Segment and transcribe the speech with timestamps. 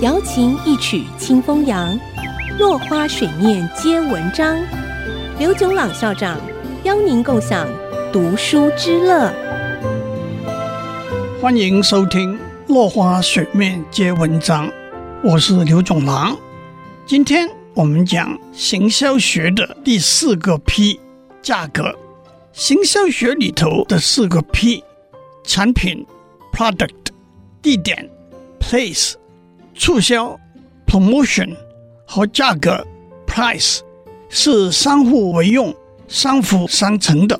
[0.00, 1.98] 瑶琴一曲清风扬，
[2.58, 4.56] 落花水面皆文章。
[5.38, 6.40] 刘炯朗校长
[6.84, 7.68] 邀您共享
[8.12, 9.32] 读书之乐。
[11.40, 12.34] 欢迎收听
[12.68, 14.66] 《落花水面皆文章》，
[15.22, 16.36] 我是刘炯朗。
[17.06, 21.00] 今天我们讲行销学的第四个 P，
[21.42, 21.94] 价格。
[22.52, 24.84] 行销学里头的四个 P，
[25.42, 26.06] 产品
[26.52, 26.94] （product）、
[27.60, 28.08] 地点
[28.68, 29.14] （place）、
[29.74, 30.38] 促销
[30.86, 31.54] （promotion）
[32.06, 32.86] 和价格
[33.26, 33.80] （price）。
[34.36, 35.72] 是相互为用、
[36.08, 37.38] 相辅相成的。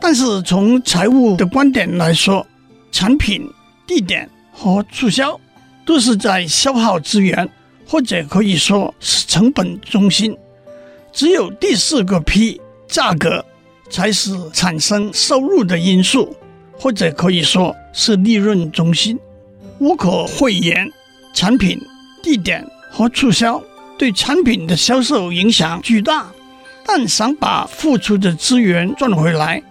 [0.00, 2.44] 但是从财务的观点来说，
[2.90, 3.48] 产品、
[3.86, 5.38] 地点和促销
[5.84, 7.48] 都是在消耗资源，
[7.86, 10.36] 或者可以说是成本中心。
[11.12, 13.44] 只有第四个 P，价格，
[13.88, 16.34] 才是产生收入的因素，
[16.76, 19.16] 或者可以说是利润中心。
[19.78, 20.90] 无可讳言，
[21.34, 21.80] 产品、
[22.22, 23.62] 地点和促销。
[23.98, 26.30] 对产品的销售影响巨大，
[26.84, 29.62] 但想把付出的资源赚回来，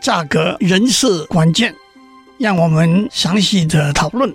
[0.00, 1.74] 价格仍是关键。
[2.38, 4.34] 让我们详细的讨论。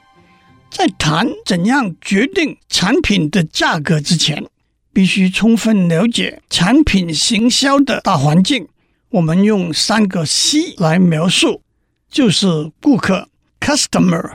[0.69, 4.45] 在谈怎样决定产品的价格之前，
[4.93, 8.67] 必须充分了解产品行销的大环境。
[9.09, 11.63] 我们用三个 C 来描述，
[12.11, 13.27] 就是顾客
[13.59, 14.33] （Customer）、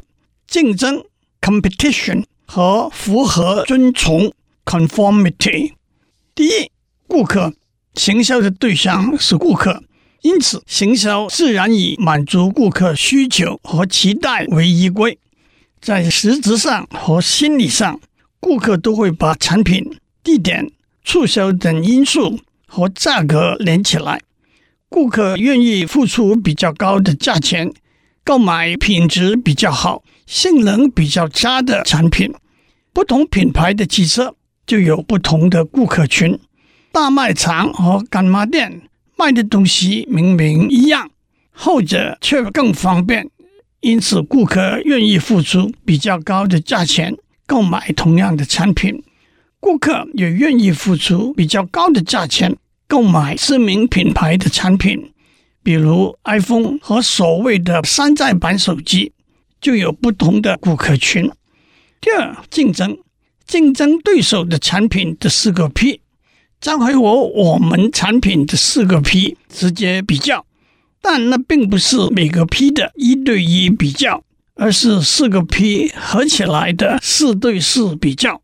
[0.55, 1.03] 竞争
[1.41, 4.33] （Competition） 和符合、遵从。
[4.65, 5.73] Conformity，
[6.33, 6.71] 第一，
[7.09, 7.53] 顾客
[7.97, 9.83] 行销的对象是顾客，
[10.23, 15.19] 因此行销自然以满足顾客需求和期待为依归。
[15.81, 18.01] 在实质上和心理上，
[18.39, 20.71] 顾客都会把产品、地点、
[21.05, 22.39] 促销等因素
[22.69, 24.23] 和价格连起来。
[24.89, 27.75] 顾客愿意付出比较高的价钱，
[28.25, 32.33] 购买品质比较好、性能比较差的产品。
[32.93, 34.35] 不同品牌的汽车。
[34.67, 36.39] 就有不同的顾客群，
[36.91, 38.81] 大卖场和干妈店
[39.15, 41.11] 卖的东西明明一样，
[41.53, 43.29] 后者却更方便，
[43.83, 47.15] 因此顾客愿意付出比较高的价钱
[47.47, 49.03] 购买同样的产品。
[49.61, 52.57] 顾客也愿意付出比较高的价钱
[52.89, 55.13] 购买知名品牌的产品，
[55.65, 59.13] 比如 iPhone 和所谓的山寨版手机，
[59.61, 61.29] 就有不同的顾客群。
[62.01, 62.97] 第二，竞争。
[63.47, 66.01] 竞争对手的产品的四个 P，
[66.63, 70.47] 将会和我们产品的四个 P 直接比较，
[71.03, 74.25] 但那并不是每个 P 的一对一比较，
[74.55, 78.41] 而是四个 P 合起来的四对四比较。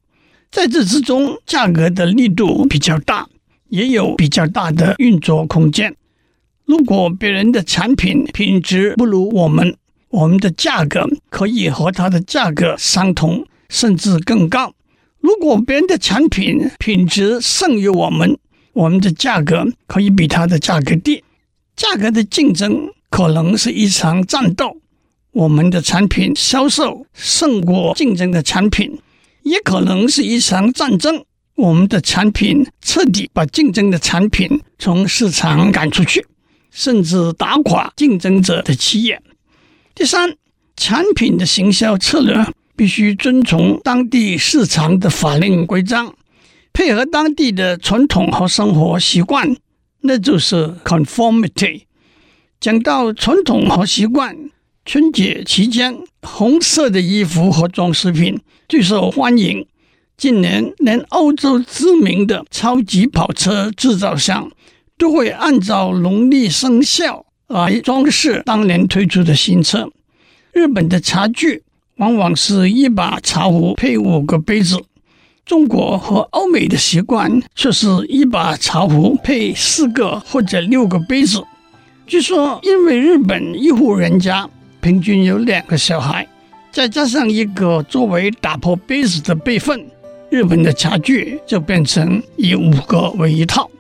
[0.50, 3.26] 在这之中，价格的力度比较大，
[3.70, 5.97] 也有比较大的运作空间。
[6.70, 9.76] 如果别人的产品品质不如我们，
[10.10, 14.72] 我们的价格可以和他的价格相同，甚至更高。
[15.19, 18.38] 如果别人的产品品质胜于我们，
[18.72, 21.25] 我们的价格可以比他的价格低。
[21.75, 24.76] 价格的竞争可能是一场战斗，
[25.32, 28.97] 我们的产品销售胜过竞争的产品，
[29.42, 31.25] 也可能是一场战争，
[31.56, 36.25] 我们的产品彻底把竞争的产品从市场赶出去，
[36.80, 39.20] 甚至打垮竞争者的企业。
[39.94, 40.34] 第三，
[40.76, 42.34] 产品的行销策略。
[42.76, 46.14] 必须遵从当地市场的法令规章，
[46.72, 49.54] 配合当地的传统和生活习惯，
[50.00, 51.82] 那就是 conformity。
[52.58, 54.34] 讲到传统和习惯，
[54.86, 59.66] 春节期间，红色的衣服和装饰品最受欢迎。
[60.16, 64.50] 近年，连欧洲知名的超级跑车制造商
[65.00, 69.91] 都会按照农历生肖来装饰当年推出的新车。
[70.53, 71.65] 日本的茶具。
[71.97, 74.83] 往往是一把茶壶配五个杯子，
[75.44, 81.44] 中国和欧美的习惯却是一把茶壶配四个或者六个杯子。
[82.06, 84.49] 据说，因为日本一户人家
[84.81, 86.27] 平均有两个小孩，
[86.72, 89.84] 再加上一个作为打破杯子的备份，
[90.30, 93.71] 日本的茶具就变成以五个为一套。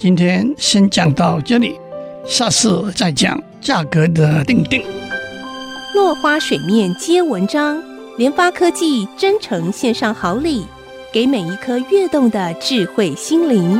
[0.00, 1.78] 今天先讲到这里，
[2.24, 4.82] 下次再讲价格的定定。
[5.94, 7.78] 落花水面皆文章，
[8.16, 10.64] 联发科技真诚献上好礼，
[11.12, 13.78] 给每一颗跃动的智慧心灵。